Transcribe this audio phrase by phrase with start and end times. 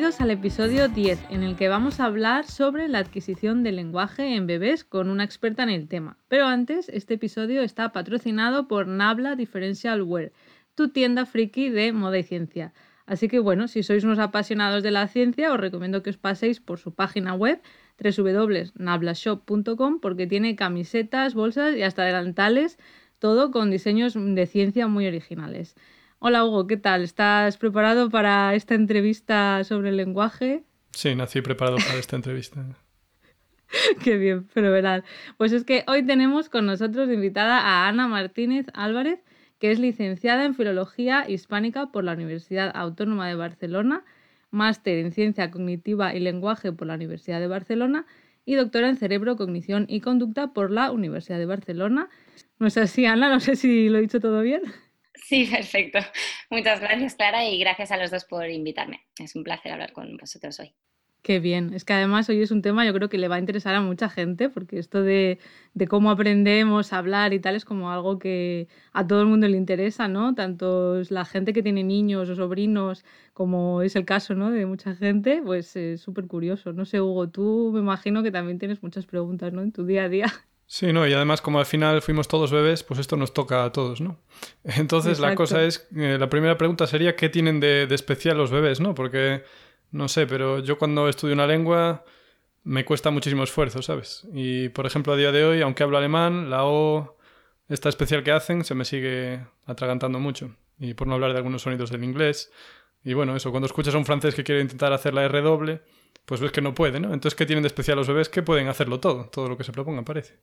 [0.00, 4.34] Bienvenidos al episodio 10, en el que vamos a hablar sobre la adquisición del lenguaje
[4.34, 6.16] en bebés con una experta en el tema.
[6.26, 10.32] Pero antes, este episodio está patrocinado por Nabla Differential Wear,
[10.74, 12.72] tu tienda friki de moda y ciencia.
[13.04, 16.60] Así que bueno, si sois unos apasionados de la ciencia, os recomiendo que os paséis
[16.60, 17.60] por su página web
[18.02, 22.78] www.nablashop.com porque tiene camisetas, bolsas y hasta delantales,
[23.18, 25.76] todo con diseños de ciencia muy originales.
[26.22, 27.00] Hola Hugo, ¿qué tal?
[27.00, 30.64] ¿Estás preparado para esta entrevista sobre el lenguaje?
[30.90, 32.62] Sí, nací preparado para esta entrevista.
[34.04, 35.02] Qué bien, fenomenal.
[35.38, 39.20] Pues es que hoy tenemos con nosotros invitada a Ana Martínez Álvarez,
[39.58, 44.04] que es licenciada en Filología Hispánica por la Universidad Autónoma de Barcelona,
[44.50, 48.04] máster en Ciencia Cognitiva y Lenguaje por la Universidad de Barcelona
[48.44, 52.10] y doctora en Cerebro, Cognición y Conducta por la Universidad de Barcelona.
[52.58, 53.30] ¿No es así, Ana?
[53.30, 54.60] No sé si lo he dicho todo bien.
[55.22, 55.98] Sí, perfecto.
[56.50, 59.06] Muchas gracias, Clara, y gracias a los dos por invitarme.
[59.18, 60.74] Es un placer hablar con vosotros hoy.
[61.22, 61.74] Qué bien.
[61.74, 63.82] Es que además hoy es un tema yo creo que le va a interesar a
[63.82, 65.38] mucha gente, porque esto de,
[65.88, 69.58] cómo aprendemos a hablar y tal es como algo que a todo el mundo le
[69.58, 70.34] interesa, ¿no?
[70.34, 74.50] Tanto la gente que tiene niños o sobrinos, como es el caso, ¿no?
[74.50, 76.72] De mucha gente, pues es súper curioso.
[76.72, 79.60] No sé, Hugo, tú me imagino que también tienes muchas preguntas, ¿no?
[79.62, 80.26] En tu día a día.
[80.72, 83.72] Sí, no, y además como al final fuimos todos bebés, pues esto nos toca a
[83.72, 84.20] todos, ¿no?
[84.62, 88.52] Entonces la cosa es, eh, la primera pregunta sería, ¿qué tienen de, de, especial los
[88.52, 88.94] bebés, ¿no?
[88.94, 89.42] Porque,
[89.90, 92.04] no sé, pero yo cuando estudio una lengua
[92.62, 94.28] me cuesta muchísimo esfuerzo, ¿sabes?
[94.32, 97.18] Y, por ejemplo, a día de hoy, aunque hablo alemán, la O,
[97.68, 100.54] esta especial que hacen, se me sigue atragantando mucho.
[100.78, 102.52] Y por no hablar de algunos sonidos del inglés.
[103.02, 105.82] Y bueno, eso, cuando escuchas a un francés que quiere intentar hacer la R doble,
[106.26, 107.12] pues ves que no puede, ¿no?
[107.12, 108.28] Entonces, ¿qué tienen de especial los bebés?
[108.28, 110.38] Que pueden hacerlo todo, todo lo que se propongan, parece.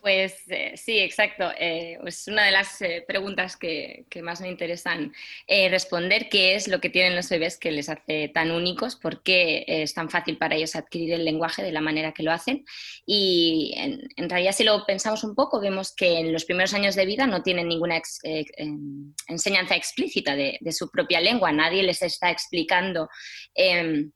[0.00, 1.50] Pues eh, sí, exacto.
[1.58, 5.12] Eh, es una de las eh, preguntas que, más me interesan
[5.46, 9.22] eh, responder, qué es lo que tienen los bebés que les hace tan únicos, por
[9.22, 12.64] qué es tan fácil para ellos adquirir el lenguaje de la manera que lo hacen.
[13.04, 16.94] Y en, en realidad, si lo pensamos un poco, vemos que en los primeros años
[16.94, 18.20] de vida no tienen ninguna ex,
[19.28, 23.08] enseñanza explícita de, de, su propia lengua, nadie les está explicando
[23.54, 24.10] em,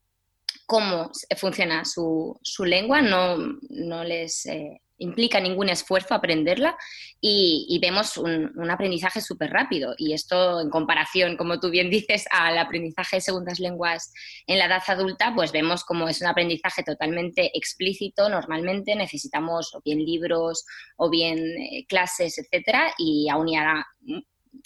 [0.66, 3.36] cómo funciona su, su, lengua, no,
[3.68, 6.76] no les eh, implica ningún esfuerzo aprenderla
[7.20, 9.94] y, y vemos un, aprendizaje súper rápido.
[9.96, 14.12] Y esto en comparación, como tú bien dices, al aprendizaje de segundas lenguas
[14.46, 18.28] en la edad adulta, pues vemos como es un aprendizaje totalmente explícito.
[18.28, 20.64] Normalmente necesitamos o bien libros
[20.96, 23.86] o bien eh, clases, etcétera, y aún y ahora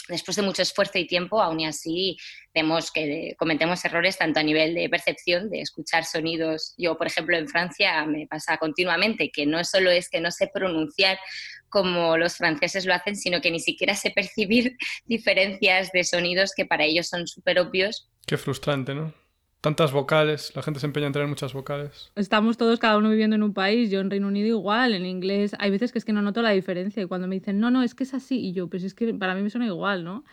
[0.09, 2.16] después de mucho esfuerzo y tiempo, aún así
[2.54, 6.75] vemos que cometemos errores tanto a nivel de percepción, de escuchar sonidos.
[6.76, 10.50] Yo, por ejemplo, en Francia me pasa continuamente que no solo es que no sé
[10.53, 11.19] pronunciar
[11.69, 14.76] como los franceses lo hacen, sino que ni siquiera sé percibir
[15.06, 18.09] diferencias de sonidos que para ellos son súper obvios.
[18.26, 19.12] Qué frustrante, ¿no?
[19.60, 22.12] Tantas vocales, la gente se empeña en tener muchas vocales.
[22.14, 25.56] Estamos todos, cada uno viviendo en un país, yo en Reino Unido igual, en inglés,
[25.58, 27.82] hay veces que es que no noto la diferencia y cuando me dicen, no, no,
[27.82, 30.24] es que es así, y yo, pues es que para mí me suena igual, ¿no?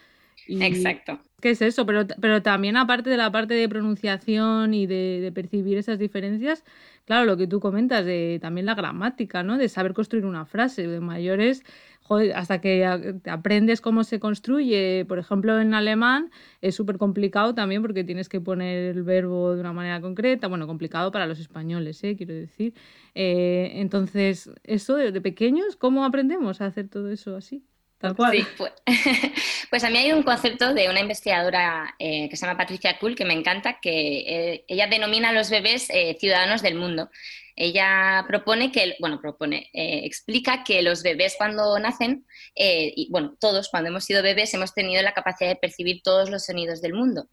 [0.48, 1.20] Y, Exacto.
[1.42, 1.86] ¿Qué es eso?
[1.86, 6.64] Pero, pero también aparte de la parte de pronunciación y de, de, percibir esas diferencias,
[7.06, 9.58] claro, lo que tú comentas de también la gramática, ¿no?
[9.58, 10.88] De saber construir una frase.
[10.88, 11.64] De mayores,
[12.08, 12.86] joder, hasta que
[13.26, 16.32] aprendes cómo se construye, por ejemplo, en alemán
[16.62, 20.48] es súper complicado también porque tienes que poner el verbo de una manera concreta.
[20.48, 22.16] Bueno, complicado para los españoles, ¿eh?
[22.16, 22.76] quiero decir.
[23.16, 27.66] Eh, entonces, eso de, de pequeños, ¿cómo aprendemos a hacer todo eso así?
[27.98, 28.34] Tal cual.
[28.34, 28.74] Sí, pues,
[29.70, 33.16] pues, a mí hay un concepto de una investigadora eh, que se llama Patricia Kuhl
[33.16, 37.10] que me encanta, que eh, ella denomina a los bebés eh, ciudadanos del mundo.
[37.56, 42.26] Ella propone que, bueno, propone, eh, explica que los bebés cuando nacen,
[42.56, 46.46] y bueno, todos cuando hemos sido bebés hemos tenido la capacidad de percibir todos los
[46.46, 47.28] sonidos del mundo.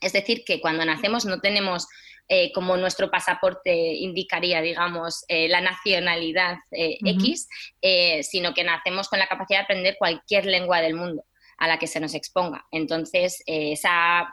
[0.00, 1.88] Es decir, que cuando nacemos no tenemos
[2.28, 7.20] eh, como nuestro pasaporte indicaría, digamos, eh, la nacionalidad eh, uh -huh.
[7.20, 7.48] X,
[8.22, 11.24] sino que nacemos con la capacidad de aprender cualquier lengua del mundo.
[11.58, 12.66] a la que se nos exponga.
[12.70, 14.32] Entonces, eh, esa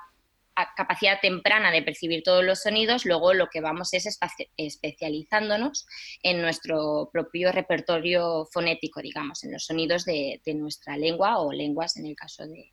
[0.76, 4.18] capacidad temprana de percibir todos los sonidos, luego lo que vamos es
[4.58, 5.86] especializándonos
[6.24, 12.06] en nuestro propio repertorio fonético, digamos, en los sonidos de, nuestra lengua o lenguas en
[12.06, 12.72] el caso de,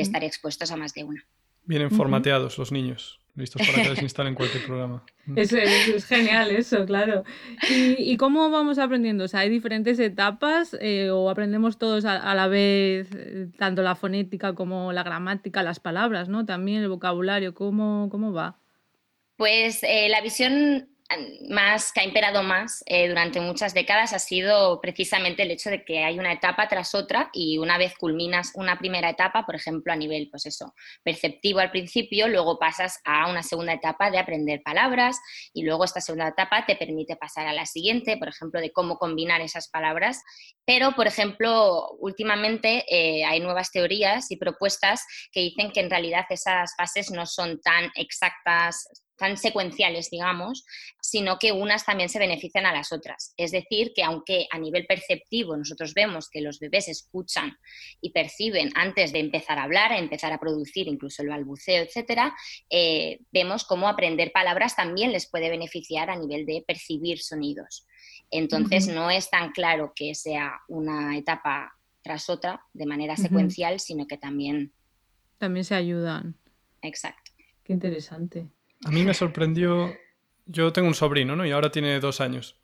[0.00, 1.26] estar expuestos a más de una.
[1.64, 5.04] Vienen formateados los niños listos para que les instalen cualquier programa.
[5.36, 7.24] Es, es, genial eso, claro.
[7.68, 9.24] ¿Y, cómo vamos aprendiendo?
[9.24, 13.96] O sea, ¿hay diferentes etapas eh, o aprendemos todos a, la vez eh, tanto la
[13.96, 16.46] fonética como la gramática, las palabras, ¿no?
[16.46, 18.60] También el vocabulario, ¿cómo, cómo va?
[19.36, 20.88] Pues eh, la visión
[21.48, 25.84] más que ha imperado más eh, durante muchas décadas ha sido precisamente el hecho de
[25.84, 29.92] que hay una etapa tras otra y una vez culminas una primera etapa, por ejemplo,
[29.92, 30.74] a nivel, pues eso,
[31.04, 35.16] perceptivo al principio, luego pasas a una segunda etapa de aprender palabras
[35.52, 38.98] y luego esta segunda etapa te permite pasar a la siguiente, por ejemplo, de cómo
[38.98, 40.22] combinar esas palabras.
[40.64, 46.24] Pero, por ejemplo, últimamente eh, hay nuevas teorías y propuestas que dicen que en realidad
[46.30, 50.64] esas fases no son tan exactas tan secuenciales, digamos,
[51.00, 53.32] sino que unas también se benefician a las otras.
[53.36, 57.56] Es decir, que aunque a nivel perceptivo nosotros vemos que los bebés escuchan
[58.00, 62.34] y perciben antes de empezar a hablar, a empezar a producir incluso el balbuceo, etcétera,
[62.70, 67.86] eh, vemos cómo aprender palabras también les puede beneficiar a nivel de percibir sonidos.
[68.30, 71.72] Entonces, no es tan claro que sea una etapa
[72.02, 74.72] tras otra de manera secuencial, sino que también...
[75.38, 76.36] También se ayudan.
[76.82, 77.32] Exacto.
[77.62, 78.48] Qué interesante.
[78.84, 79.94] A mí me sorprendió,
[80.46, 81.46] yo tengo un sobrino, ¿no?
[81.46, 82.56] Y ahora tiene dos años.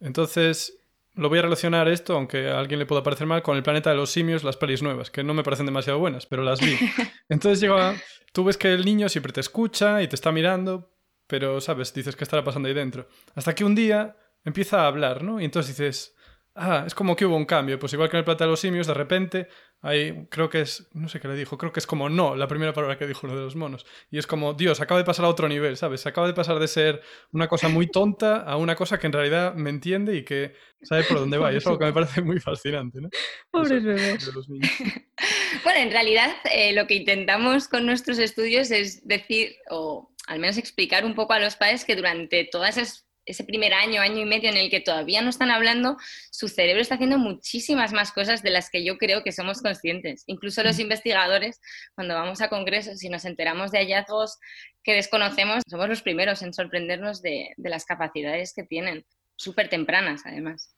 [0.00, 0.78] Entonces,
[1.14, 3.90] lo voy a relacionar esto, aunque a alguien le pueda parecer mal, con el planeta
[3.90, 6.76] de los simios, las pelis nuevas, que no me parecen demasiado buenas, pero las vi.
[7.28, 7.94] Entonces llega,
[8.32, 10.90] tú ves que el niño siempre te escucha y te está mirando,
[11.26, 11.94] pero, ¿sabes?
[11.94, 13.08] Dices que estará pasando ahí dentro.
[13.34, 15.40] Hasta que un día empieza a hablar, ¿no?
[15.40, 16.14] Y entonces dices,
[16.54, 17.78] ah, es como que hubo un cambio.
[17.78, 19.48] Pues igual que en el planeta de los simios, de repente
[19.84, 22.48] Ahí creo que es, no sé qué le dijo, creo que es como no, la
[22.48, 23.84] primera palabra que dijo lo de los monos.
[24.10, 26.06] Y es como, Dios, acaba de pasar a otro nivel, ¿sabes?
[26.06, 27.02] Acaba de pasar de ser
[27.32, 31.04] una cosa muy tonta a una cosa que en realidad me entiende y que sabe
[31.04, 31.52] por dónde va.
[31.52, 33.10] Y es algo que me parece muy fascinante, ¿no?
[33.50, 34.30] Pobres bebés.
[35.64, 40.56] bueno, en realidad eh, lo que intentamos con nuestros estudios es decir, o al menos
[40.56, 44.24] explicar un poco a los padres que durante todas esas ese primer año, año y
[44.24, 45.96] medio en el que todavía no están hablando,
[46.30, 50.24] su cerebro está haciendo muchísimas más cosas de las que yo creo que somos conscientes.
[50.26, 51.60] Incluso los investigadores,
[51.94, 54.38] cuando vamos a congresos y nos enteramos de hallazgos
[54.82, 59.04] que desconocemos, somos los primeros en sorprendernos de, las capacidades que tienen,
[59.36, 60.74] súper tempranas además.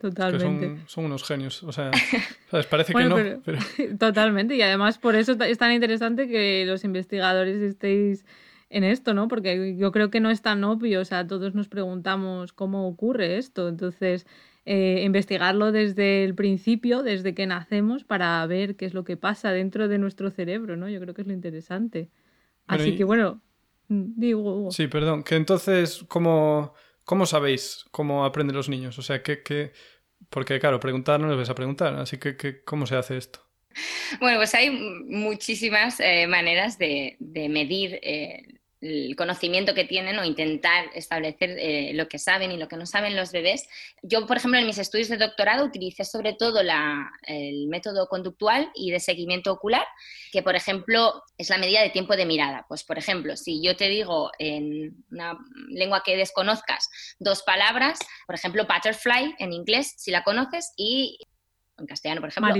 [0.00, 0.82] Totalmente.
[0.86, 1.62] son, unos genios.
[1.64, 1.90] O sea,
[2.70, 3.16] parece que no.
[3.98, 4.54] Totalmente.
[4.54, 8.24] Y además por eso es tan interesante que los investigadores estéis
[8.70, 9.28] en esto, ¿no?
[9.28, 13.38] Porque yo creo que no es tan obvio, o sea, todos nos preguntamos cómo ocurre
[13.38, 14.26] esto, entonces
[14.66, 19.52] eh, investigarlo desde el principio, desde que nacemos, para ver qué es lo que pasa
[19.52, 20.88] dentro de nuestro cerebro, ¿no?
[20.88, 22.08] Yo creo que es lo interesante.
[22.66, 23.42] Así que bueno,
[23.88, 24.70] mm, digo...
[24.70, 26.72] Sí, perdón, que entonces, ¿cómo,
[27.04, 28.98] ¿cómo sabéis cómo aprenden los niños?
[28.98, 29.72] O sea, ¿qué,
[30.30, 33.43] Porque claro, preguntar no les vais a preguntar, así que, ¿cómo se hace esto?
[34.20, 38.42] Bueno, pues hay muchísimas eh, maneras de, medir eh,
[38.80, 42.84] el conocimiento que tienen o intentar establecer eh, lo que saben y lo que no
[42.84, 43.66] saben los bebés.
[44.02, 48.90] Yo, por ejemplo, en mis estudios de doctorado utilicé sobre todo el método conductual y
[48.90, 49.86] de seguimiento ocular,
[50.32, 52.66] que, por ejemplo, es la medida de tiempo de mirada.
[52.68, 58.34] Pues, por ejemplo, si yo te digo en una lengua que desconozcas dos palabras, por
[58.34, 61.18] ejemplo, butterfly en inglés, si la conoces, y
[61.78, 62.52] en castellano, por ejemplo,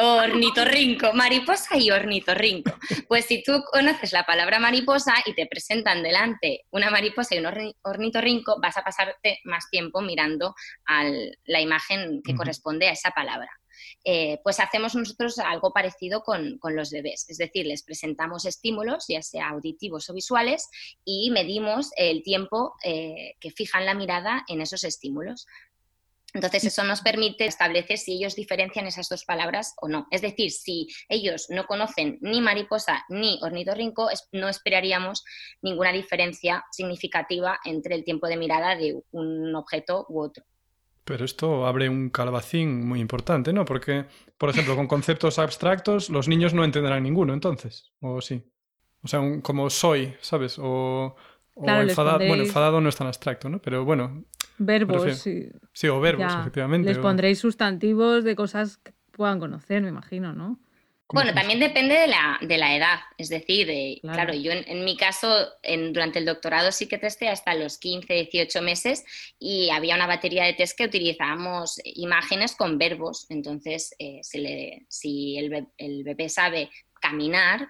[0.00, 2.72] Ornitorrinco, mariposa y ornitorrinco.
[3.08, 7.74] Pues si tú conoces la palabra mariposa y te presentan delante una mariposa y un
[7.82, 10.54] ornitorrinco, vas a pasarte más tiempo mirando
[10.86, 11.02] a
[11.46, 13.50] la imagen que corresponde a esa palabra.
[14.04, 19.22] Eh, pues hacemos nosotros algo parecido con, los bebés, es decir, les presentamos estímulos, ya
[19.22, 20.68] sea auditivos o visuales,
[21.04, 25.46] y medimos el tiempo eh, que fijan la mirada en esos estímulos.
[26.34, 30.06] Entonces, eso nos permite establecer si ellos diferencian esas dos palabras o no.
[30.10, 35.24] Es decir, si ellos no conocen ni mariposa ni ornitorrinco, no esperaríamos
[35.62, 40.44] ninguna diferencia significativa entre el tiempo de mirada de un objeto u otro.
[41.04, 43.64] Pero esto abre un calabacín muy importante, ¿no?
[43.64, 44.04] Porque,
[44.36, 47.90] por ejemplo, con conceptos abstractos, los niños no entenderán ninguno, entonces.
[48.00, 48.42] ¿O sí?
[49.02, 50.58] O sea, como soy, ¿sabes?
[50.58, 51.16] O,
[51.56, 52.18] enfadado.
[52.18, 53.62] Bueno, enfadado no es tan abstracto, ¿no?
[53.62, 54.24] Pero bueno,
[54.58, 55.48] Verbos, sí.
[55.72, 56.88] Sí, o verbos, efectivamente.
[56.88, 60.58] Les pondréis sustantivos de cosas que puedan conocer, me imagino, ¿no?
[61.10, 62.98] Bueno, también depende de la, de la, edad.
[63.16, 64.34] Es decir, eh, claro.
[64.34, 68.60] yo en, mi caso, en, durante el doctorado sí que testé hasta los 15, 18
[68.60, 69.04] meses
[69.38, 73.24] y había una batería de test que utilizábamos imágenes con verbos.
[73.30, 76.68] Entonces, eh, le, si el, el, bebé sabe
[77.00, 77.68] caminar,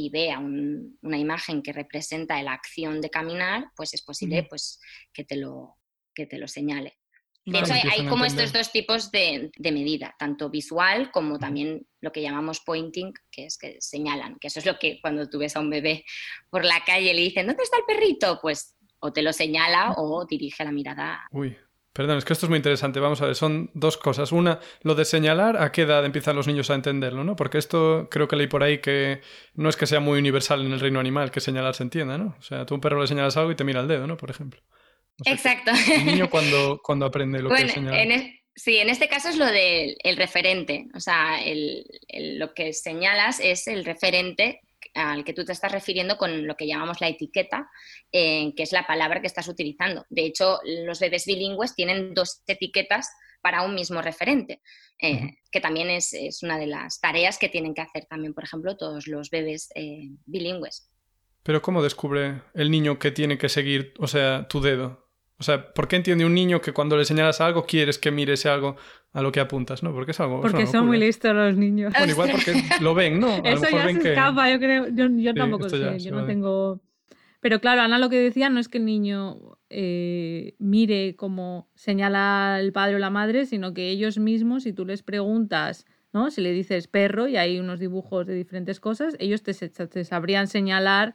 [0.00, 4.80] y vea una imagen que representa la acción de caminar, pues es posible pues,
[5.12, 5.76] que, te lo,
[6.14, 6.98] que te lo señale.
[7.46, 12.22] De hecho, hay, como estos dos tipos de, medida, tanto visual como también lo que
[12.22, 15.60] llamamos pointing, que es que señalan, que eso es lo que cuando tú ves a
[15.60, 16.04] un bebé
[16.50, 18.38] por la calle y le dicen, ¿dónde está el perrito?
[18.42, 21.26] Pues o te lo señala o dirige la mirada.
[21.32, 21.56] Uy,
[21.94, 23.00] perdón, es que esto es muy interesante.
[23.00, 24.32] Vamos a ver, son dos cosas.
[24.32, 27.24] Una, lo de señalar, ¿a qué edad empiezan los niños a entenderlo?
[27.24, 27.36] ¿no?
[27.36, 29.22] Porque esto creo que leí por ahí que
[29.54, 32.36] no es que sea muy universal en el reino animal que señalar se entienda, ¿no?
[32.38, 34.18] O sea, tú a un perro le señalas algo y te mira el dedo, ¿no?
[34.18, 34.60] Por ejemplo.
[35.24, 35.70] Exacto.
[35.92, 38.02] El niño cuando, cuando aprende lo que señala.
[38.02, 40.86] En sí, en este caso es lo del referente.
[40.94, 41.38] O sea,
[42.12, 44.60] lo que señalas es el referente
[44.94, 47.70] al que tú te estás refiriendo con lo que llamamos la etiqueta,
[48.12, 50.04] eh, que es la palabra que estás utilizando.
[50.08, 53.08] De hecho, los bebés bilingües tienen dos etiquetas
[53.40, 54.60] para un mismo referente,
[54.98, 58.76] eh, que también es, una de las tareas que tienen que hacer también, por ejemplo,
[58.76, 60.90] todos los bebés eh, bilingües.
[61.42, 64.99] Pero ¿cómo descubre el niño que tiene que seguir, o sea, tu dedo?
[65.40, 68.34] O sea, ¿por qué entiende un niño que cuando le señalas algo quieres que mire
[68.34, 68.76] ese algo
[69.14, 69.90] a lo que apuntas, ¿no?
[69.94, 70.42] Porque es algo.
[70.42, 71.94] Porque son muy listos los niños.
[71.96, 73.42] Bueno, igual porque lo ven, ¿no?
[73.42, 74.88] Eso ya se escapa, yo creo.
[74.88, 76.82] Yo, tampoco sé, yo no tengo.
[77.40, 82.58] Pero claro, Ana lo que decía no es que el niño eh, mire cómo señala
[82.60, 86.30] el padre o la madre, sino que ellos mismos, si tú les preguntas, ¿no?
[86.30, 90.48] Si le dices perro y hay unos dibujos de diferentes cosas, ellos te, te sabrían
[90.48, 91.14] señalar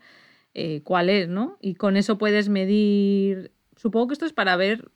[0.56, 1.58] eh, cuál es, ¿no?
[1.62, 3.52] Y con eso puedes medir
[3.86, 4.90] Supongo que esto es para ver,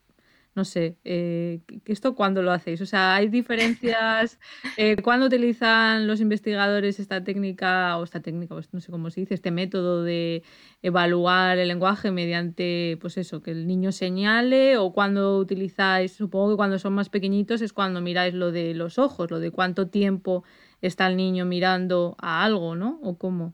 [0.55, 2.81] no sé, eh, ¿esto cuándo lo hacéis?
[2.81, 4.39] O sea, ¿hay diferencias?
[4.77, 9.21] Eh, ¿Cuándo utilizan los investigadores esta técnica, o esta técnica, pues no sé cómo se
[9.21, 10.41] dice, este método de
[10.81, 14.77] evaluar el lenguaje mediante, pues eso, que el niño señale?
[14.79, 18.97] ¿O cuando utilizáis, supongo que cuando son más pequeñitos es cuando miráis lo de los
[18.97, 20.43] ojos, lo de cuánto tiempo
[20.81, 22.99] está el niño mirando a algo, ¿no?
[23.03, 23.53] ¿O cómo?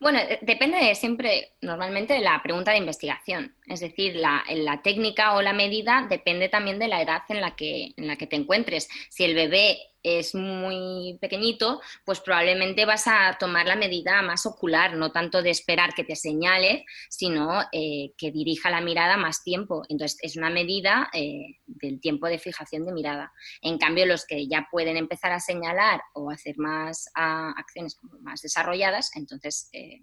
[0.00, 3.54] Bueno, eh, depende siempre, normalmente, de la pregunta de investigación.
[3.66, 7.56] Es decir, la, la, técnica o la medida depende también de la edad en la,
[7.56, 8.88] que, en la que te encuentres.
[9.10, 14.94] Si el bebé es muy pequeñito, pues probablemente vas a tomar la medida más ocular,
[14.96, 19.82] no tanto de esperar que te señale, sino eh, que dirija la mirada más tiempo.
[19.88, 23.32] Entonces, es una medida eh, del tiempo de fijación de mirada.
[23.60, 28.42] En cambio, los que ya pueden empezar a señalar o hacer más ah, acciones más
[28.42, 30.00] desarrolladas, entonces eh,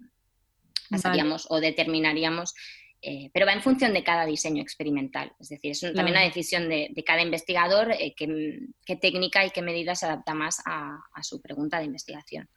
[0.90, 2.54] pasaríamos o determinaríamos
[3.02, 5.32] eh, pero va en función de cada diseño experimental.
[5.40, 9.94] Es decir, es también una decisión de, cada investigador eh, qué, técnica y qué medida
[9.94, 12.48] se adapta más a, su pregunta de investigación.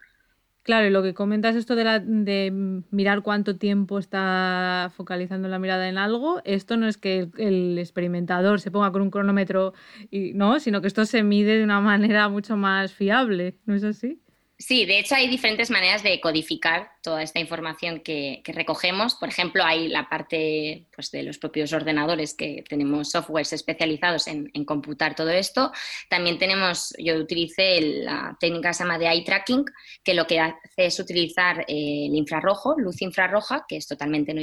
[0.64, 2.52] Claro, y lo que comentas esto de, de,
[2.90, 8.62] mirar cuánto tiempo está focalizando la mirada en algo, esto no es que el, experimentador
[8.62, 9.74] se ponga con un cronómetro,
[10.10, 10.60] y, ¿no?
[10.62, 14.20] sino que esto se mide de una manera mucho más fiable, ¿no es así?
[14.58, 19.16] Sí, de hecho hay diferentes maneras de codificar toda esta información que, recogemos.
[19.16, 24.50] Por ejemplo, hay la parte pues, de los propios ordenadores que tenemos softwares especializados en,
[24.66, 25.72] computar todo esto.
[26.10, 29.66] También tenemos, yo utilicé la técnica que se llama de eye tracking,
[30.04, 34.42] que lo que hace es utilizar eh, el infrarrojo, luz infrarroja, que es totalmente no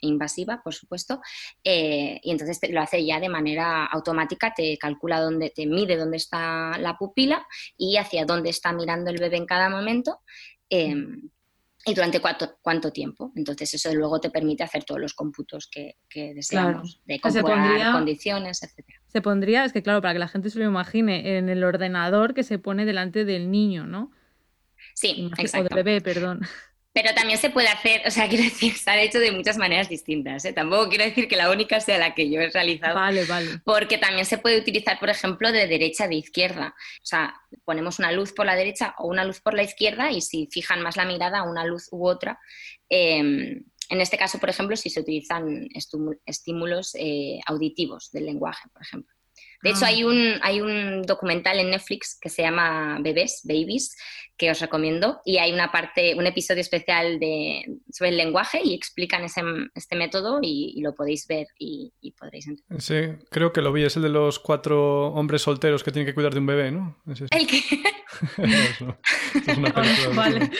[0.00, 1.20] invasiva, por supuesto,
[1.62, 6.16] eh, y entonces lo hace ya de manera automática, te calcula dónde, te mide dónde
[6.16, 10.18] está la pupila y hacia dónde está mirando el bebé en cada momento.
[10.68, 11.30] Em,
[11.84, 13.32] y durante cuánto, cuánto tiempo.
[13.36, 15.96] Entonces eso luego te permite hacer todos los cómputos que,
[16.34, 18.86] deseamos, de computar condiciones, etc.
[19.06, 22.34] Se pondría, es que claro, para que la gente se lo imagine, en el ordenador
[22.34, 24.10] que se pone delante del niño, ¿no?
[24.94, 25.72] Sí, exacto.
[25.72, 26.40] O del bebé, perdón.
[26.92, 29.88] Pero también se puede hacer, o sea, quiero decir, se ha hecho de muchas maneras
[29.88, 30.44] distintas.
[30.44, 30.52] ¿eh?
[30.52, 32.94] Tampoco quiero decir que la única sea la que yo he realizado.
[32.94, 33.60] Vale, vale.
[33.64, 36.74] Porque también se puede utilizar, por ejemplo, de derecha a de izquierda.
[36.76, 40.20] O sea, ponemos una luz por la derecha o una luz por la izquierda y
[40.20, 42.40] si fijan más la mirada a una luz u otra.
[42.88, 45.68] Em, en este caso, por ejemplo, si se utilizan
[46.24, 49.14] estímulos eh, auditivos del lenguaje, por ejemplo.
[49.62, 49.88] De hecho, ah.
[49.88, 53.96] hay un, hay un documental en Netflix que se llama Bebés, Babies,
[54.36, 55.20] que os recomiendo.
[55.24, 59.42] Y hay una parte, un episodio especial de, sobre el lenguaje y explican ese,
[59.74, 62.80] este método y, lo podéis ver y, podréis entender.
[62.80, 63.84] Sí, creo que lo vi.
[63.84, 66.96] Es el de los cuatro hombres solteros que tienen que cuidar de un bebé, ¿no?
[67.06, 67.60] ¿El qué?
[69.46, 69.72] es una
[70.14, 70.50] vale.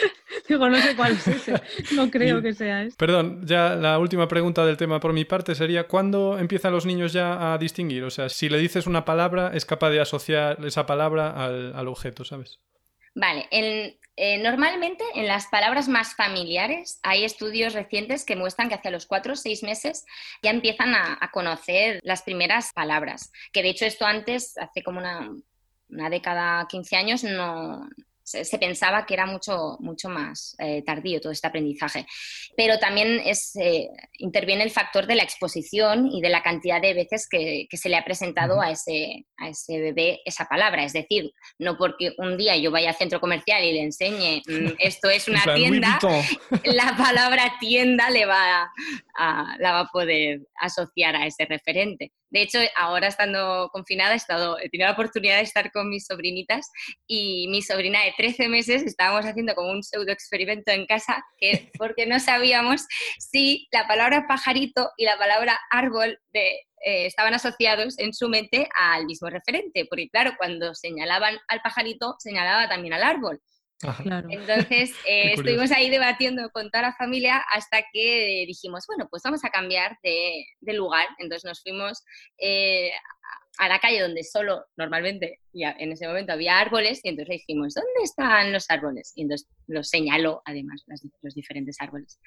[0.50, 1.54] Digo, no sé cuál es ese.
[1.95, 2.97] No creo que sea ese.
[2.97, 7.12] Perdón, ya la última pregunta del tema por mi parte sería: ¿cuándo empiezan los niños
[7.12, 8.02] ya a distinguir?
[8.02, 11.87] O sea, si le dices una palabra, es capaz de asociar esa palabra al, al
[11.87, 12.59] objeto, ¿sabes?
[13.14, 13.49] Vale,
[14.23, 19.07] Eh, normalmente en las palabras más familiares hay estudios recientes que muestran que hacia los
[19.07, 20.04] cuatro o seis meses
[20.42, 23.33] ya empiezan a, a conocer las primeras palabras.
[23.52, 25.30] Que de hecho esto antes, hace como una,
[25.88, 27.88] una década, 15 años, no,
[28.31, 32.07] se, pensaba que era mucho, mucho más eh, tardío todo este aprendizaje.
[32.57, 36.95] Pero también es, eh, interviene el factor de la exposición y de la cantidad de
[36.95, 40.85] veces que, se le ha presentado a ese, a ese bebé esa palabra.
[40.85, 44.75] Es decir, no porque un día yo vaya al centro comercial y le enseñe mm,
[44.79, 45.99] esto es una tienda,
[46.65, 48.71] la palabra tienda le va
[49.17, 52.13] a, la va a poder asociar a ese referente.
[52.31, 56.07] De hecho, ahora estando confinada he, estado, he tenido la oportunidad de estar con mis
[56.07, 56.71] sobrinitas
[57.07, 61.71] y mi sobrina de 13 meses estábamos haciendo como un pseudo experimento en casa que,
[61.79, 62.87] porque no sabíamos
[63.19, 68.69] si la palabra pajarito y la palabra árbol de, eh, estaban asociados en su mente
[68.75, 73.41] al mismo referente, porque claro, cuando señalaban al pajarito, señalaba también al árbol.
[73.83, 79.45] Entonces eh, estuvimos ahí debatiendo con toda la familia hasta que dijimos, bueno, pues vamos
[79.45, 80.45] a cambiar de,
[80.75, 81.07] lugar.
[81.19, 82.05] Entonces nos fuimos
[82.39, 82.91] eh,
[83.59, 87.35] a la calle donde solo normalmente ya en ese momento había árboles y entonces le
[87.37, 89.13] dijimos, ¿dónde están los árboles?
[89.17, 90.85] Y entonces los señaló además
[91.23, 92.21] los, diferentes árboles.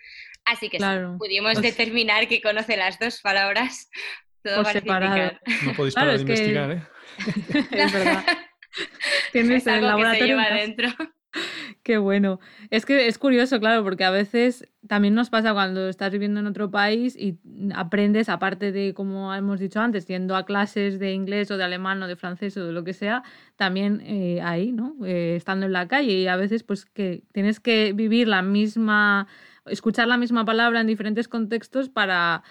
[0.46, 0.80] Así que
[1.18, 3.90] pudimos determinar que conoce las dos palabras.
[4.44, 6.84] Todo No podéis parar de investigar, ¿eh?
[7.72, 8.26] es verdad.
[9.32, 10.38] Tienes el laboratorio.
[11.84, 12.40] Qué bueno.
[12.70, 16.48] Es que es curioso, claro, porque a veces también nos pasa cuando estás viviendo en
[16.48, 17.38] otro país y
[17.76, 22.02] aprendes, aparte de, como hemos dicho antes, yendo a clases de inglés o de alemán
[22.02, 23.24] o de francés o de lo que sea,
[23.58, 24.96] también eh, ahí, ¿no?
[25.06, 29.28] Eh, estando en la calle y a veces pues que tienes que vivir la misma,
[29.66, 32.44] escuchar la misma palabra en diferentes contextos para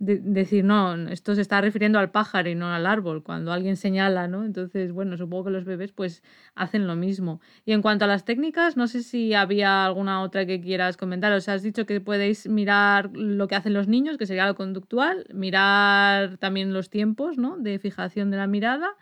[0.00, 4.28] decir, no, esto se está refiriendo al pájaro y no al árbol, cuando alguien señala,
[4.28, 4.44] ¿no?
[4.44, 6.22] Entonces, bueno, supongo que los bebés pues
[6.54, 7.40] hacen lo mismo.
[7.66, 11.32] Y en cuanto a las técnicas, no sé si había alguna otra que quieras comentar.
[11.32, 14.54] O sea, has dicho que podéis mirar lo que hacen los niños, que sería lo
[14.54, 17.58] conductual, mirar también los tiempos, ¿no?
[17.58, 18.96] De fijación de la mirada.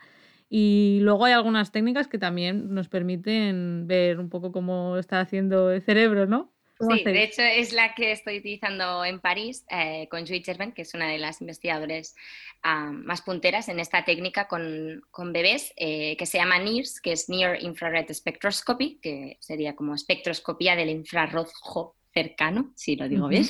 [0.49, 5.71] Y luego hay algunas técnicas que también nos permiten ver un poco cómo está haciendo
[5.71, 6.51] el cerebro, ¿no?
[6.79, 10.83] Sí, de hecho es la que estoy utilizando en París eh, con Julie Gerben, que
[10.83, 12.15] es una de las investigadoras
[12.63, 17.11] ah, más punteras en esta técnica con, con bebés, eh, que se llama NIRS, que
[17.11, 23.45] es Near Infrared Spectroscopy, que sería como espectroscopía del infrarrojo cercano, si lo digo bien.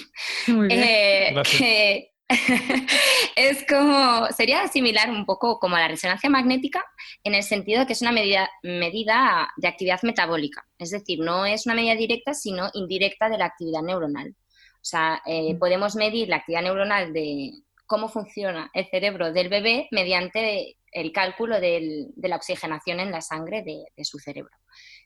[0.47, 0.83] Muy bien.
[0.83, 2.11] Eh,
[3.35, 6.85] es como, sería similar un poco como a la resonancia magnética
[7.23, 11.45] en el sentido de que es una medida, medida de actividad metabólica, es decir, no
[11.45, 14.35] es una medida directa, sino indirecta de la actividad neuronal.
[14.75, 15.59] O sea, eh, mm.
[15.59, 17.51] podemos medir la actividad neuronal de
[17.89, 23.63] cómo funciona el cerebro del bebé mediante el cálculo de la oxigenación en la sangre
[23.63, 24.52] de, su cerebro.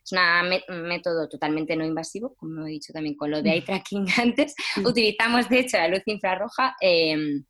[0.03, 4.05] Es un método totalmente no invasivo, como he dicho también con lo de eye tracking
[4.21, 4.53] antes.
[4.83, 6.75] Utilizamos, de hecho, la luz infrarroja.
[6.81, 7.45] Em,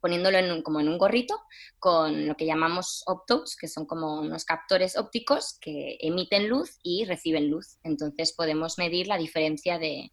[0.00, 1.38] poniéndolo en como en un gorrito
[1.78, 7.04] con lo que llamamos optodes, que son como unos captores ópticos que emiten luz y
[7.04, 7.76] reciben luz.
[7.84, 10.10] Entonces podemos medir la diferencia de,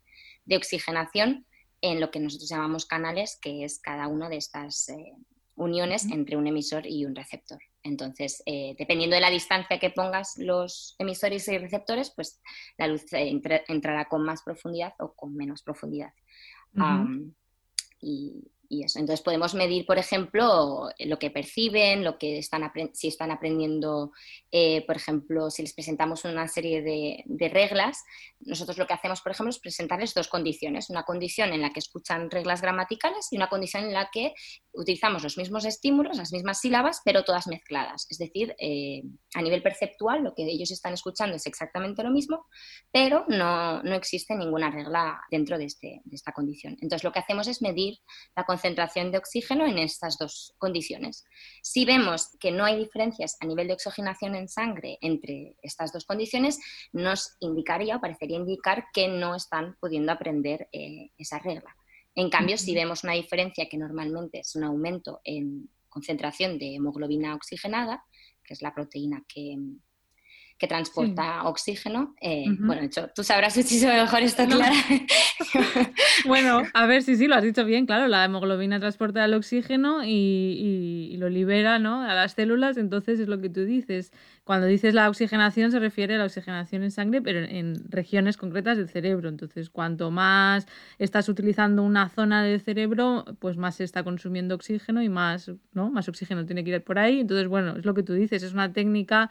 [0.51, 1.45] oxigenación
[1.81, 5.13] en lo que nosotros llamamos canales, que es cada una de estas eh,
[5.55, 7.59] uniones entre un emisor y un receptor.
[7.83, 12.41] Entonces, eh, dependiendo de la distancia que pongas los emisores y receptores, pues
[12.77, 16.13] la luz entrará con más profundidad o con menos profundidad.
[18.01, 18.99] y, y eso.
[18.99, 24.11] Entonces podemos medir, por ejemplo, lo que perciben, lo que están si están aprendiendo,
[24.51, 28.03] eh, por ejemplo, si les presentamos una serie de, reglas,
[28.41, 31.79] nosotros lo que hacemos, por ejemplo, es presentarles dos condiciones, una condición en la que
[31.79, 34.33] escuchan reglas gramaticales y una condición en la que
[34.79, 38.07] utilizamos los mismos estímulos, las mismas sílabas, pero todas mezcladas.
[38.09, 39.03] Es decir, eh,
[39.35, 42.45] a nivel perceptual, lo que ellos están escuchando es exactamente lo mismo,
[42.91, 46.77] pero no, no existe ninguna regla dentro de, este, de esta condición.
[46.81, 47.97] Entonces lo que hacemos es medir
[48.35, 51.25] la concentración de oxígeno en estas dos condiciones.
[51.61, 56.05] Si vemos que no hay diferencias a nivel de oxigenación en sangre entre estas dos
[56.05, 56.59] condiciones,
[56.93, 61.75] nos indicaría o parecería indicar que no están pudiendo aprender eh, esa regla.
[62.15, 67.35] En cambio, si vemos una diferencia que normalmente es un aumento en concentración de hemoglobina
[67.35, 68.03] oxigenada,
[68.43, 69.57] que es la proteína que,
[70.59, 72.13] que transporta oxígeno.
[72.19, 74.75] Eh, bueno, hecho, tú sabrás muchísimo mejor esto, Clara.
[76.25, 80.01] bueno, a ver, sí, sí, lo has dicho bien, claro, la hemoglobina transporta el oxígeno
[80.03, 82.01] y, lo libera ¿no?
[82.01, 84.11] a las células, entonces es lo que tú dices.
[84.43, 88.77] Cuando dices la oxigenación se refiere a la oxigenación en sangre, pero en regiones concretas
[88.77, 89.29] del cerebro.
[89.29, 90.65] Entonces, cuanto más
[90.97, 95.91] estás utilizando una zona del cerebro, pues más se está consumiendo oxígeno y más, ¿no?
[95.91, 97.19] más oxígeno tiene que ir por ahí.
[97.19, 99.29] Entonces, bueno, es lo que tú dices, es una técnica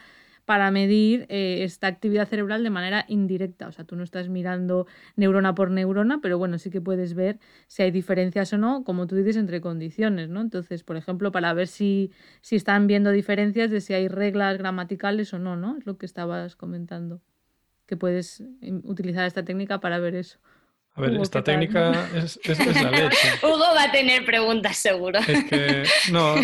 [0.49, 3.69] para medir eh, esta actividad cerebral de manera indirecta.
[3.69, 7.39] O sea, tú no estás mirando neurona por neurona, pero bueno, sí que puedes ver
[7.67, 10.41] si hay diferencias o no, como tú dices, entre condiciones, ¿no?
[10.41, 15.35] Entonces, por ejemplo, para ver si, si están viendo diferencias de si hay reglas gramaticales
[15.35, 15.77] o no, ¿no?
[15.77, 17.21] Es lo que estabas comentando,
[17.87, 20.39] que puedes em, utilizar esta técnica para ver eso.
[20.99, 22.41] A ver, esta técnica es,
[22.83, 23.29] la leche.
[23.43, 25.21] Hugo va a tener preguntas seguro.
[25.21, 26.35] Es que, no,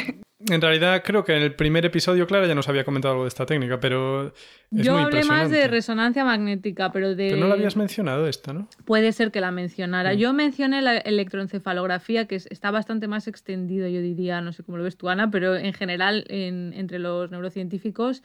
[0.48, 3.28] en realidad creo que en el primer episodio, Clara, ya nos había comentado algo de
[3.28, 4.32] esta técnica, pero es
[4.70, 7.30] Yo hablé más de resonancia magnética, pero de...
[7.30, 8.68] Pero no la habías mencionado esta, ¿no?
[8.84, 10.14] Puede ser que la mencionara.
[10.14, 10.18] Mm.
[10.18, 14.84] Yo mencioné la electroencefalografía, que está bastante más extendido, yo diría, no sé cómo lo
[14.84, 18.22] ves tú, Ana, pero en general entre los neurocientíficos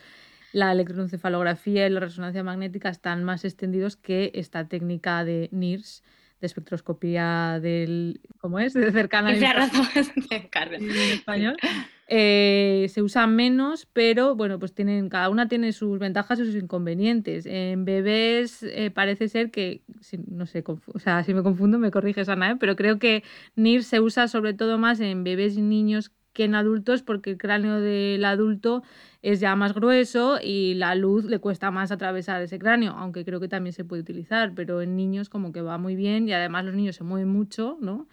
[0.51, 6.03] la electroencefalografía y la resonancia magnética están más extendidos que esta técnica de NIRS,
[6.39, 8.21] de espectroscopía del.
[8.39, 8.73] ¿Cómo es?
[8.73, 9.33] De cercana.
[9.33, 11.57] en español.
[12.11, 16.55] Eh, se usa menos, pero bueno, pues tienen, cada una tiene sus ventajas y sus
[16.55, 17.45] inconvenientes.
[17.45, 19.83] En bebés eh, parece ser que,
[20.27, 22.55] no sé, o sea, si me confundo me corriges Ana, ¿eh?
[22.59, 23.23] pero creo que
[23.55, 27.37] NIR se usa sobre todo más en bebés y niños que en adultos porque el
[27.37, 28.81] cráneo del adulto
[29.21, 33.41] es ya más grueso y la luz le cuesta más atravesar ese cráneo, aunque creo
[33.41, 36.63] que también se puede utilizar, pero en niños como que va muy bien y además
[36.63, 38.07] los niños se mueven mucho, ¿no?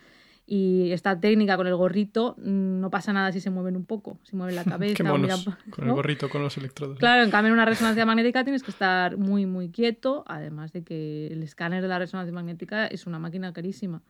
[0.45, 4.19] Y esta técnica con el gorrito mm, no pasa nada si se mueven un poco,
[4.25, 5.05] si mueven la cabeza.
[5.71, 6.99] con el gorrito, con los electrodos.
[6.99, 10.83] Claro, en cambio en una resonancia magnética tienes que estar muy, muy quieto, además de
[10.83, 14.03] que el escáner de la resonancia magnética es una máquina carísima.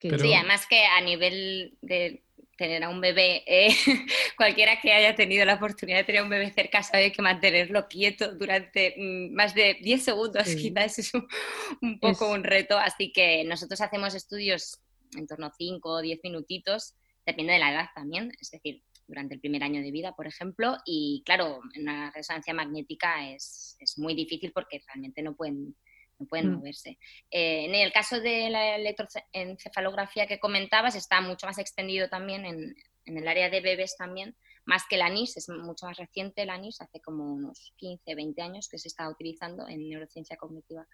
[0.00, 2.22] Sí, además que a nivel de
[2.58, 3.68] tener a un bebé, eh,
[4.36, 8.34] cualquiera que haya tenido la oportunidad de tener un bebé cerca sabe que mantenerlo quieto
[8.34, 13.80] durante mm, más de 10 segundos quizás es un, poco un reto, así que nosotros
[13.80, 14.80] hacemos estudios
[15.16, 16.94] en torno a 5 o 10 minutitos,
[17.24, 20.76] depende de la edad también, es decir, durante el primer año de vida, por ejemplo,
[20.84, 25.76] y claro, en una resonancia magnética es, es muy difícil porque realmente no pueden
[26.18, 26.56] no pueden mm.
[26.56, 26.98] moverse.
[27.30, 32.74] Eh, en el caso de la electroencefalografía que comentabas, está mucho más extendido también en,
[33.04, 36.82] el área de bebés también, más que la NIS, es mucho más reciente la NIS,
[36.82, 40.86] hace como unos 15, 20 años que se está utilizando en neurociencia cognitiva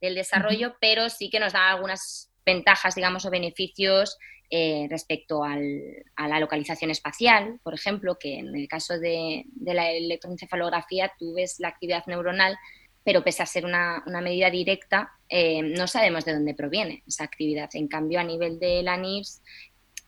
[0.00, 4.16] del desarrollo, pero sí que nos da algunas ventajas, digamos, o beneficios
[4.48, 9.90] eh, respecto a la localización espacial, por ejemplo, que en el caso de, de la
[9.90, 12.56] electroencefalografía tú ves la actividad neuronal
[13.04, 17.70] pero pese a ser una, medida directa, eh, no sabemos de dónde proviene esa actividad.
[17.74, 19.42] En cambio, a nivel de la NIRS,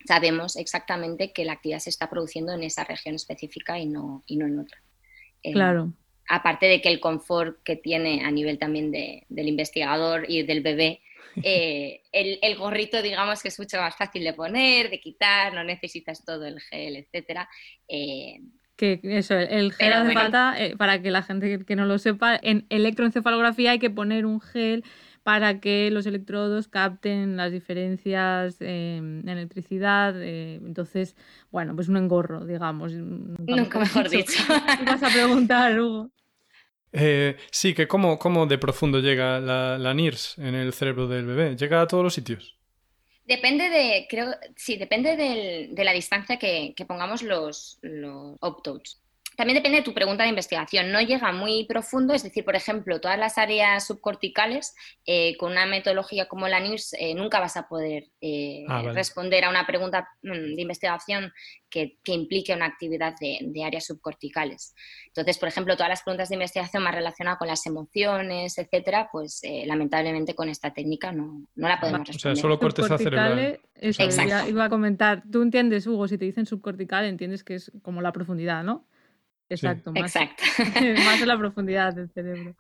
[0.06, 4.36] sabemos exactamente que la actividad se está produciendo en esa región específica y no, y
[4.36, 4.82] no en otra.
[5.42, 5.92] Eh, claro.
[6.28, 11.00] Aparte de que el confort que tiene a nivel también del investigador y del bebé,
[11.42, 16.24] eh, el, gorrito, digamos que es mucho más fácil de poner, de quitar, no necesitas
[16.24, 17.48] todo el gel, etcétera
[18.80, 22.40] que eso, el gel hace falta, eh, para que la gente que no lo sepa,
[22.42, 24.84] en electroencefalografía hay que poner un gel
[25.22, 30.14] para que los electrodos capten las diferencias en electricidad.
[30.16, 31.14] Eh, entonces,
[31.50, 32.92] bueno, pues un engorro, digamos.
[32.92, 34.42] Nunca, mejor dicho.
[34.86, 36.10] vas a preguntar, Hugo?
[36.92, 41.26] Eh, sí, que cómo, cómo de profundo llega la, la NIRS en el cerebro del
[41.26, 41.54] bebé.
[41.54, 42.56] ¿Llega a todos los sitios?
[43.30, 48.36] Depende de, creo, sí, depende de la distancia que, pongamos los, los
[49.40, 50.92] también depende de tu pregunta de investigación.
[50.92, 54.74] No llega muy profundo, es decir, por ejemplo, todas las áreas subcorticales,
[55.06, 59.46] eh, con una metodología como la NIRS, eh, nunca vas a poder eh, ah, responder
[59.46, 61.32] a una pregunta mm, de investigación
[61.70, 64.74] que, implique una actividad de, áreas subcorticales.
[65.06, 69.40] Entonces, por ejemplo, todas las preguntas de investigación más relacionadas con las emociones, etcétera, pues
[69.64, 72.32] lamentablemente con esta técnica no, la podemos responder.
[72.32, 73.58] O sea, solo corteza cerebral.
[73.74, 74.02] Eso,
[74.48, 75.22] iba a comentar.
[75.32, 78.84] Tú entiendes, Hugo, si te dicen subcortical, entiendes que es como la profundidad, ¿no?
[79.50, 80.14] Exacto, más,
[81.04, 82.56] más en la profundidad del cerebro.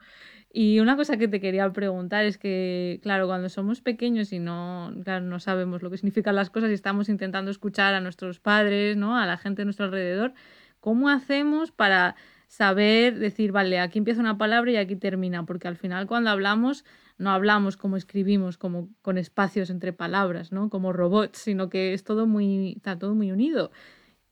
[0.52, 4.90] Y una cosa que te quería preguntar es que, claro, cuando somos pequeños y no,
[4.90, 9.16] no sabemos lo que significan las cosas y estamos intentando escuchar a nuestros padres, ¿no?
[9.16, 10.34] a la gente de nuestro alrededor,
[10.80, 12.16] ¿cómo hacemos para
[12.48, 15.46] saber decir, vale, aquí empieza una palabra y aquí termina?
[15.46, 16.84] Porque al final cuando hablamos
[17.16, 20.70] no hablamos como escribimos, como con espacios entre palabras, ¿no?
[20.70, 23.70] como robots, sino que es todo muy, está todo muy unido.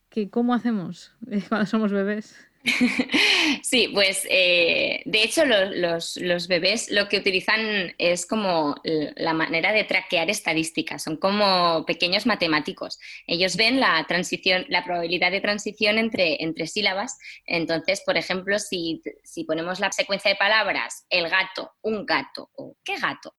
[0.09, 1.15] ¿Qué, ¿Cómo hacemos
[1.49, 2.48] cuando somos bebés?
[3.63, 9.85] Sí, pues eh, de hecho los, bebés lo que utilizan es como la manera de
[9.85, 12.99] traquear estadísticas, son como pequeños matemáticos.
[13.27, 17.19] Ellos ven la transición, la probabilidad de transición entre, entre sílabas.
[17.45, 22.77] Entonces, por ejemplo, si, si ponemos la secuencia de palabras el gato, un gato o
[22.85, 23.35] qué gato,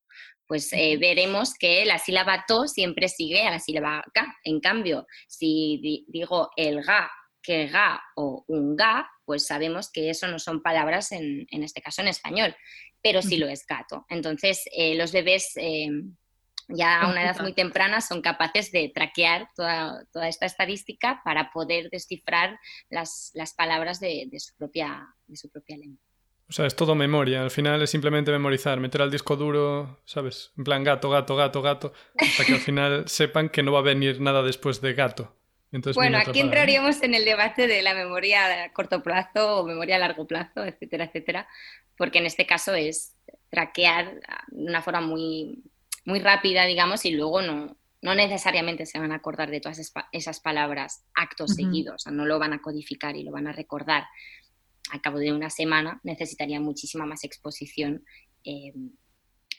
[0.49, 4.35] pues eh, veremos que la sílaba to siempre sigue a la sílaba ga.
[4.43, 7.11] En cambio, si digo el ga,
[7.41, 12.01] que ga o un ga, pues sabemos que eso no son palabras en, este caso
[12.01, 12.55] en español,
[12.99, 14.07] pero sí lo es gato.
[14.09, 15.87] Entonces, eh, los bebés eh,
[16.67, 21.91] ya a una edad muy temprana son capaces de traquear toda, esta estadística para poder
[21.91, 26.01] descifrar las, palabras de, su propia, de su propia lengua.
[26.49, 27.43] O sea, es todo memoria.
[27.43, 30.53] Al final es simplemente memorizar, meter al disco duro, ¿sabes?
[30.57, 33.83] En plan gato, gato, gato, gato, para que al final sepan que no va a
[33.83, 35.38] venir nada después de gato.
[35.93, 39.99] Bueno, aquí entraríamos en el debate de la memoria a corto plazo o memoria a
[39.99, 41.47] largo plazo, etcétera, etcétera,
[41.95, 43.13] porque en este caso es
[43.49, 45.63] traquear de una forma muy,
[46.05, 49.79] muy rápida, digamos, y luego no, no necesariamente se van a acordar de todas
[50.11, 54.05] esas palabras actos seguidos, o no lo van a codificar y lo van a recordar.
[54.91, 58.03] Al cabo de una semana necesitaría muchísima más exposición
[58.43, 58.73] eh,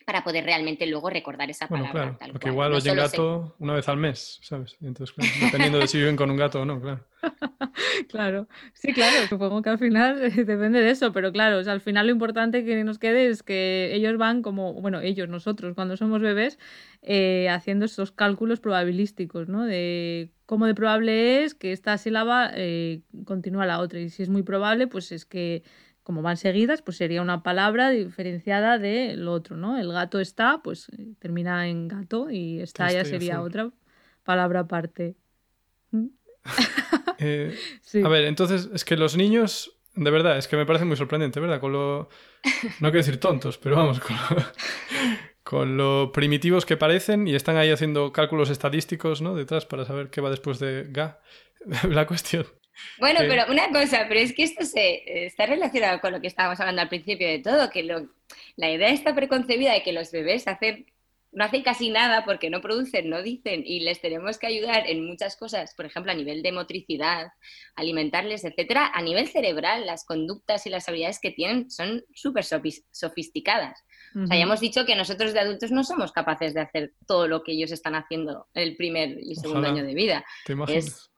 [0.05, 2.17] para poder realmente luego recordar esa palabra.
[2.17, 4.77] Claro, porque igual oyen gato una vez al mes, ¿sabes?
[4.81, 7.05] Entonces, dependiendo de si viven con un gato o no, claro.
[8.09, 12.13] claro, sí, claro, supongo que al final depende de eso, pero claro, al final lo
[12.13, 16.59] importante que nos quede es que ellos van como, bueno, ellos, nosotros, cuando somos bebés,
[17.03, 19.65] eh, haciendo esos cálculos probabilísticos, ¿no?
[19.65, 24.29] De cómo de probable es que esta sílaba eh, continúa la otra, y si es
[24.29, 25.63] muy probable, pues es que
[26.11, 29.79] como van seguidas, pues sería una palabra diferenciada del otro, ¿no?
[29.79, 33.71] El gato está, pues eh, termina en gato y está ya sería otra
[34.25, 35.15] palabra aparte.
[37.23, 37.55] Eh,
[38.05, 41.39] a ver, entonces es que los niños, de verdad, es que me parece muy sorprendente,
[41.39, 41.61] ¿verdad?
[41.61, 42.09] Con lo,
[42.81, 44.43] no quiero decir tontos, pero vamos, con lo,
[45.45, 49.35] con lo primitivos que parecen y están ahí haciendo cálculos estadísticos, ¿no?
[49.35, 51.21] Detrás para saber qué va después de ga.
[51.89, 52.47] La cuestión.
[52.99, 56.61] Bueno, pero una cosa, pero es que esto se está relacionado con lo que estábamos
[56.61, 57.83] hablando al principio de todo, que
[58.57, 60.87] la idea está preconcebida de que los bebés hacen,
[61.33, 65.07] no hacen casi nada porque no producen, no dicen, y les tenemos que ayudar en
[65.07, 67.33] muchas cosas, por ejemplo, a nivel de motricidad,
[67.77, 73.85] alimentarles, etcétera, a nivel cerebral, las conductas y las habilidades que tienen son súper sofisticadas.
[74.13, 77.29] O sea, ya hemos dicho que nosotros de adultos no somos capaces de hacer todo
[77.29, 80.25] lo que ellos están haciendo el primer y segundo año de vida.
[80.45, 80.87] ¿Te imaginas?
[80.87, 81.10] Es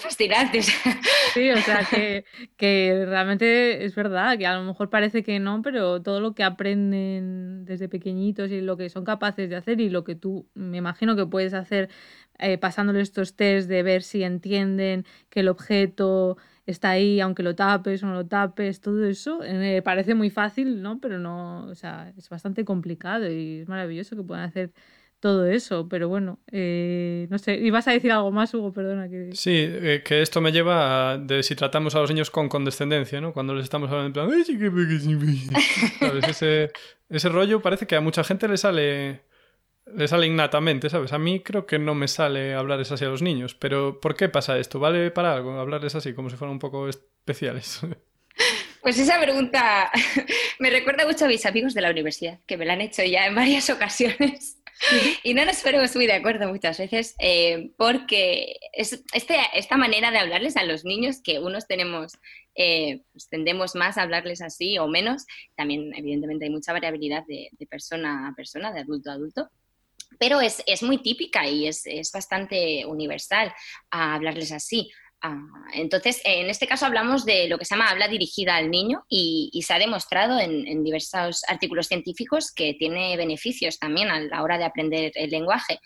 [0.00, 0.60] fascinante.
[1.34, 1.86] Sí, o sea,
[2.56, 6.42] que, realmente es verdad, que a lo mejor parece que no, pero todo lo que
[6.42, 10.78] aprenden desde pequeñitos y lo que son capaces de hacer y lo que tú me
[10.78, 11.90] imagino que puedes hacer
[12.38, 17.54] eh, pasándole estos test de ver si entienden que el objeto está ahí, aunque lo
[17.54, 21.00] tapes o no lo tapes, todo eso eh, parece muy fácil, ¿no?
[21.00, 24.72] Pero no, o sea, es bastante complicado y es maravilloso que puedan hacer
[25.20, 29.08] todo eso, pero bueno, eh, no sé, ibas a decir algo más, Hugo, perdona.
[29.08, 29.30] Que...
[29.32, 33.20] Sí, eh, que esto me lleva a de si tratamos a los niños con condescendencia,
[33.20, 33.32] ¿no?
[33.32, 34.44] Cuando les estamos hablando en plan,
[35.98, 36.28] ¿Sabes?
[36.28, 36.70] Ese,
[37.08, 39.22] ese rollo parece que a mucha gente le sale,
[39.86, 41.12] le sale innatamente, ¿sabes?
[41.12, 44.28] A mí creo que no me sale hablarles así a los niños, pero ¿por qué
[44.28, 44.78] pasa esto?
[44.78, 47.80] ¿Vale para algo hablarles así, como si fueran un poco especiales?
[48.80, 49.90] Pues esa pregunta
[50.60, 53.26] me recuerda mucho a mis amigos de la universidad, que me la han hecho ya
[53.26, 54.57] en varias ocasiones.
[55.22, 60.10] Y no nos ponemos muy de acuerdo muchas veces eh, porque es este, esta manera
[60.10, 62.12] de hablarles a los niños que unos tenemos,
[62.54, 67.50] eh, pues tendemos más a hablarles así o menos, también evidentemente hay mucha variabilidad de,
[67.68, 69.50] persona a persona, de adulto a adulto,
[70.18, 73.52] pero es, es muy típica y es, es bastante universal
[73.90, 74.90] a hablarles así.
[75.20, 75.36] Ah,
[75.74, 79.50] entonces, en este caso hablamos de lo que se llama habla dirigida al niño y,
[79.66, 84.64] se ha demostrado en, diversos artículos científicos que tiene beneficios también a la hora de
[84.64, 85.80] aprender el lenguaje.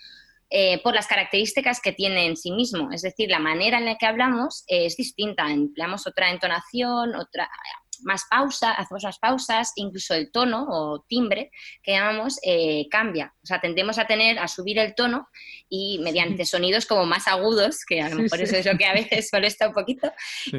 [0.51, 3.97] Eh, por las características que tiene en sí mismo, es decir, la manera en la
[3.97, 7.49] que hablamos es distinta, empleamos otra entonación, otra,
[8.03, 13.33] más pausa, hacemos más pausas, incluso el tono o timbre que llamamos eh, cambia.
[13.43, 15.27] O sea, tendemos a tener, a subir el tono
[15.69, 18.93] y mediante sonidos como más agudos, que a lo mejor eso es lo que a
[18.93, 20.11] veces molesta un poquito,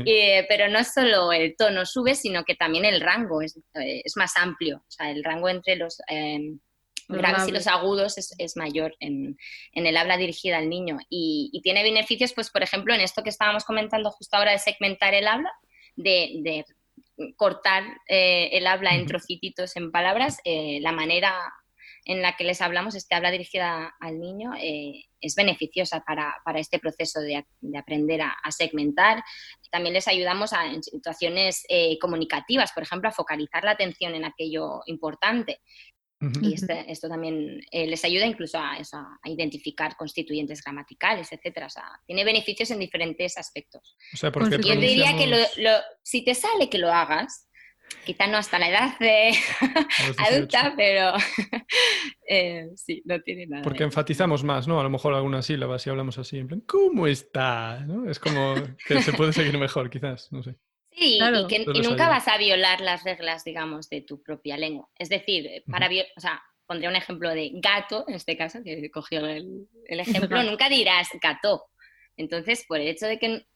[0.06, 4.36] eh, pero no solo el tono sube, sino que también el rango es, eh, más
[4.36, 4.78] amplio.
[4.78, 6.58] O sea, el rango entre los em,
[7.08, 9.36] graves y los agudos es, mayor en,
[9.72, 10.98] el habla dirigida al niño.
[11.08, 15.14] Y, tiene beneficios, pues, por ejemplo, en esto que estábamos comentando justo ahora de segmentar
[15.14, 15.50] el habla,
[15.96, 16.64] de
[17.36, 21.34] cortar eh, el habla en trocititos, en palabras, eh, la manera
[22.06, 26.78] en la que les hablamos, este habla dirigida al niño, eh, es beneficiosa para, este
[26.78, 27.46] proceso de,
[27.78, 29.24] aprender a, segmentar.
[29.70, 31.64] También les ayudamos a, en situaciones
[32.02, 35.60] comunicativas, por ejemplo, a focalizar la atención en aquello importante.
[36.40, 38.76] Y este, esto también eh, les ayuda incluso a,
[39.24, 41.66] identificar constituyentes gramaticales, etcétera.
[41.66, 43.96] O sea, tiene beneficios en diferentes aspectos.
[44.12, 45.46] Yo diría que
[46.02, 47.48] si te sale que lo hagas,
[48.04, 49.32] quizá no hasta la edad de
[50.18, 51.12] adulta, pero
[52.28, 53.62] eh, sí, no tiene nada.
[53.62, 54.80] Porque enfatizamos más, ¿no?
[54.80, 57.86] A lo mejor algunas sílabas y hablamos así, en plan, ¿cómo está?
[58.06, 58.54] Es como
[58.86, 60.56] que se puede seguir mejor, quizás, no sé.
[60.96, 64.88] Sí, y, que, nunca vas a violar las reglas, digamos, de tu propia lengua.
[64.96, 69.26] Es decir, para o sea, pondría un ejemplo de gato, en este caso, que cogió
[69.26, 70.00] el, el
[70.32, 71.64] ejemplo, nunca dirás gato.
[72.16, 73.46] Entonces, por el hecho de que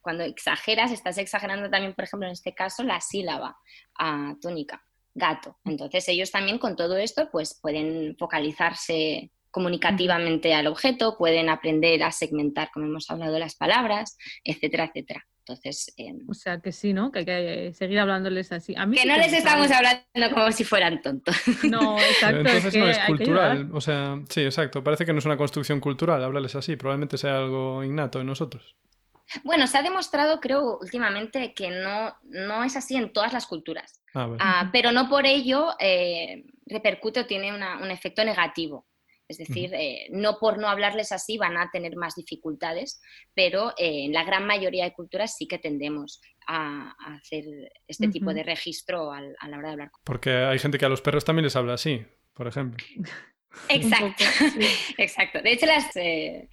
[0.00, 3.58] cuando exageras, estás exagerando también, por ejemplo, en este caso, la sílaba
[3.98, 4.82] a tónica,
[5.14, 5.58] gato.
[5.64, 12.12] Entonces, ellos también con todo esto, pues pueden focalizarse comunicativamente al objeto, pueden aprender a
[12.12, 15.26] segmentar, como hemos hablado, las palabras, etcétera, etcétera.
[15.48, 17.10] Entonces, em, o sea que sí, ¿no?
[17.10, 18.74] Que hay que seguir hablándoles así.
[18.76, 21.34] A mí que no les estamos hablando como si fueran tontos.
[21.68, 22.38] No, exacto.
[22.38, 23.70] Entonces no es cultural.
[23.72, 24.84] O sea, sí, exacto.
[24.84, 26.76] Parece que no es una construcción cultural hablarles así.
[26.76, 28.76] Probablemente sea algo innato en nosotros.
[29.44, 34.02] Bueno, se ha demostrado, creo, últimamente que no, no es así en todas las culturas.
[34.14, 38.86] Ah, ah, pero no por ello eh, repercute o tiene un efecto negativo.
[39.28, 43.02] Es decir, eh, no por no hablarles así van a tener más dificultades,
[43.34, 47.44] pero eh, en la gran mayoría de culturas sí que tendemos a, hacer
[47.86, 49.90] este tipo de registro a la hora de hablar.
[50.02, 52.84] Porque hay gente que a los perros también les habla así, por ejemplo.
[53.68, 54.24] Exacto,
[54.98, 55.42] exacto.
[55.42, 56.48] De hecho, las, eh,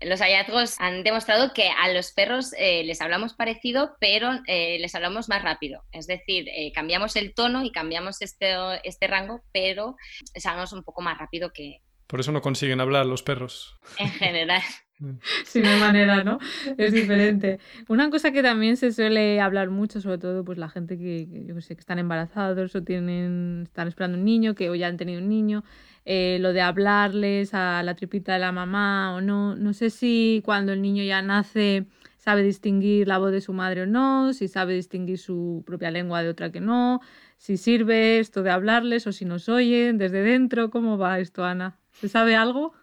[0.00, 5.42] los hallazgos han demostrado que a los perros les hablamos parecido, pero les hablamos más
[5.42, 5.82] rápido.
[5.90, 9.96] Es decir, cambiamos el tono y cambiamos este, este rango, pero
[10.34, 13.78] les hablamos un poco más rápido que, por eso no consiguen hablar los perros.
[13.98, 14.62] En general.
[15.44, 16.38] Sí, de manera, ¿no?
[16.78, 17.58] Es diferente.
[17.88, 21.60] Una cosa que también se suele hablar mucho, sobre todo pues la gente que, yo
[21.60, 25.20] sé, que están embarazados o tienen, están esperando un niño, que o ya han tenido
[25.20, 25.64] un niño,
[26.04, 29.56] eh, lo de hablarles a la tripita de la mamá o no.
[29.56, 31.86] No sé si cuando el niño ya nace
[32.16, 36.22] sabe distinguir la voz de su madre o no, si sabe distinguir su propia lengua
[36.22, 37.00] de otra que no,
[37.36, 40.70] si sirve esto de hablarles o si nos oyen desde dentro.
[40.70, 41.78] ¿Cómo va esto, Ana?
[42.00, 42.74] ¿Se sabe algo?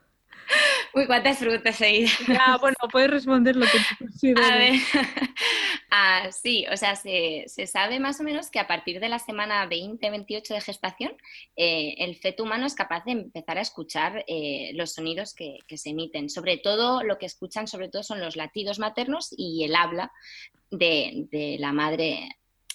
[0.93, 2.17] Uy, cuántas preguntas seguidas.
[2.27, 4.51] Ya, bueno, puedes responder lo que tú consideres.
[4.51, 4.73] A ver.
[5.91, 9.69] ah, sí, o sea, se, sabe más o menos que a partir de la semana
[9.69, 11.13] 20-28 de gestación,
[11.55, 15.89] eh, el feto humano es capaz de empezar a escuchar eh, los sonidos que, se
[15.89, 16.29] emiten.
[16.29, 20.11] Sobre todo, lo que escuchan sobre todo son los latidos maternos y el habla
[20.71, 22.29] de, de la madre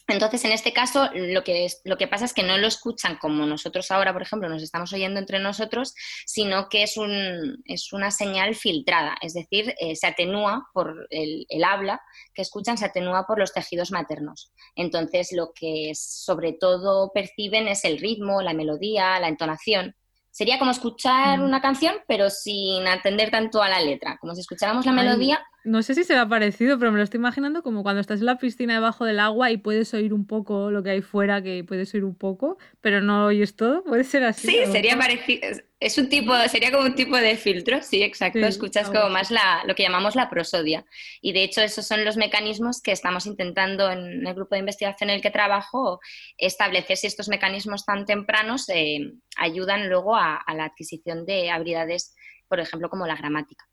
[0.09, 3.45] entonces, en este caso, lo que, lo que pasa es que no lo escuchan como
[3.45, 5.95] nosotros ahora, por ejemplo, nos estamos oyendo entre nosotros,
[6.27, 11.47] sino que es, un, es una señal filtrada, es decir, eh, se atenúa por el,
[11.49, 12.01] el, habla
[12.35, 14.53] que escuchan, se atenúa por los tejidos maternos.
[14.77, 19.97] Entonces, lo que sobre todo perciben es el ritmo, la melodía, la entonación.
[20.37, 21.45] Sería como escuchar mm.
[21.45, 25.43] una canción, pero sin atender tanto a la letra, como si escucháramos la melodía.
[25.65, 28.37] No sé si será parecido, pero me lo estoy imaginando como cuando estás en la
[28.37, 31.95] piscina debajo del agua y puedes oír un poco lo que hay fuera, que puedes
[31.95, 33.83] oír un poco, pero no oyes todo.
[33.83, 34.47] Puede ser así.
[34.47, 35.49] Sí, sería parecido.
[35.79, 38.39] Es un tipo, sería como un tipo de filtro, sí, exacto.
[38.39, 40.87] Escuchas como más la, lo que llamamos la prosodia.
[41.21, 45.11] Y de hecho, esos son los mecanismos que estamos intentando en el grupo de investigación
[45.11, 46.01] en el que trabajo
[46.39, 52.15] establecer si estos mecanismos tan tempranos eh, ayudan luego a, a la adquisición de habilidades,
[52.49, 53.69] por ejemplo, como la gramática.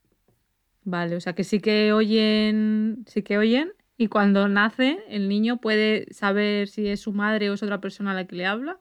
[0.84, 5.62] Vale, o sea que sí que oyen, sí que oyen y cuando nace el niño
[5.62, 8.80] puede saber si es su madre o es otra persona a la que le habla.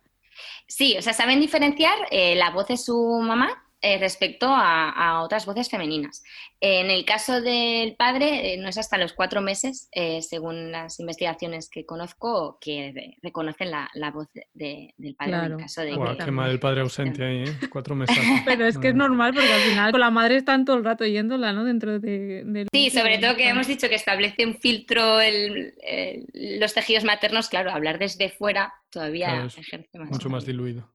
[0.67, 5.45] Sí, o sea, saben diferenciar eh, la voz de su mamá eh, respecto a, otras
[5.45, 6.23] voces femeninas.
[6.61, 11.01] En el caso del padre, eh, no es hasta los cuatro meses, eh, según las
[11.01, 15.33] investigaciones que conozco, que reconocen la, voz del padre.
[15.33, 18.17] En el caso de qué mal el padre ausente ahí, Cuatro meses.
[18.45, 21.05] Pero es que es normal porque al final con la madre están todo el rato
[21.05, 21.65] yéndola, ¿no?
[21.65, 22.69] Dentro de...
[22.73, 25.19] Sí, sobre todo que hemos dicho que establece un filtro
[26.35, 30.11] los tejidos maternos, claro, hablar desde fuera todavía ejerce más.
[30.11, 30.89] Mucho más diluido.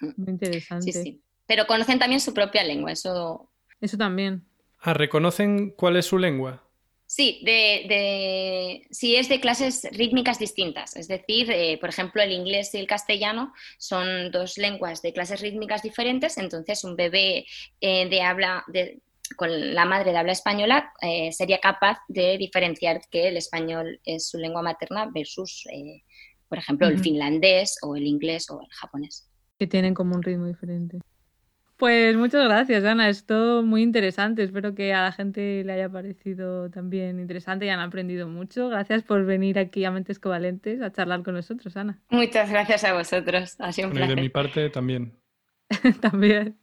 [0.00, 0.92] Muy interesante.
[0.92, 3.50] Sí, sí pero conocen también su propia lengua, eso...
[3.80, 4.44] Eso también.
[4.80, 6.62] Ah, ¿reconocen cuál es su lengua?
[7.06, 10.94] Sí, de, de, sí es de clases rítmicas distintas.
[10.94, 15.40] Es decir, eh, por ejemplo, el inglés y el castellano son dos lenguas de clases
[15.40, 16.36] rítmicas diferentes.
[16.36, 17.46] Entonces, un bebé
[17.80, 19.00] eh, de habla de,
[19.36, 24.28] con la madre de habla española eh, sería capaz de diferenciar que el español es
[24.28, 25.66] su lengua materna versus,
[26.46, 29.30] por ejemplo, el finlandés o el inglés o el japonés.
[29.58, 30.98] Que tienen como un ritmo diferente.
[31.78, 33.08] Pues muchas gracias, Ana.
[33.08, 34.42] Es todo muy interesante.
[34.42, 38.68] Espero que a la gente le haya parecido también interesante y han aprendido mucho.
[38.68, 42.00] Gracias por venir aquí a Mentes Covalentes a charlar con nosotros, Ana.
[42.10, 43.54] Muchas gracias a vosotros.
[43.60, 44.10] Ha sido un placer.
[44.10, 45.12] Y de mi parte también.
[46.00, 46.56] también.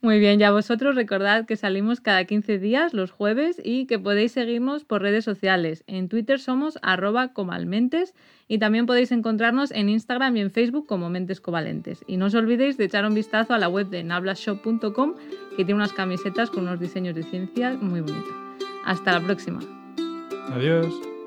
[0.00, 4.32] Muy bien, ya vosotros recordad que salimos cada 15 días los jueves y que podéis
[4.32, 5.82] seguirnos por redes sociales.
[5.86, 8.14] En Twitter somos arroba comalmentes
[8.46, 12.04] y también podéis encontrarnos en Instagram y en Facebook como Mentes Covalentes.
[12.06, 15.14] Y no os olvidéis de echar un vistazo a la web de nablashop.com
[15.56, 18.34] que tiene unas camisetas con unos diseños de ciencia muy bonitos.
[18.84, 19.60] Hasta la próxima.
[20.52, 21.17] Adiós.